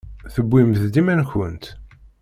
[0.33, 1.63] Tewwimt-d iman-nkent.